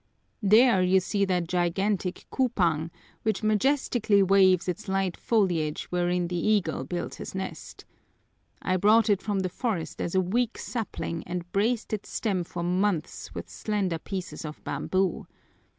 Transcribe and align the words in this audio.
There 0.41 0.81
you 0.81 0.99
see 0.99 1.25
that 1.25 1.47
gigantic 1.47 2.25
kupang, 2.31 2.89
which 3.21 3.43
majestically 3.43 4.23
waves 4.23 4.67
its 4.67 4.87
light 4.87 5.15
foliage 5.15 5.83
wherein 5.91 6.27
the 6.27 6.37
eagle 6.39 6.83
builds 6.85 7.17
his 7.17 7.35
nest. 7.35 7.85
I 8.63 8.77
brought 8.77 9.11
it 9.11 9.21
from 9.21 9.41
the 9.41 9.47
forest 9.49 10.01
as 10.01 10.15
a 10.15 10.19
weak 10.19 10.57
sapling 10.57 11.21
and 11.27 11.51
braced 11.51 11.93
its 11.93 12.09
stem 12.09 12.43
for 12.43 12.63
months 12.63 13.35
with 13.35 13.47
slender 13.47 13.99
pieces 13.99 14.43
of 14.43 14.63
bamboo. 14.63 15.27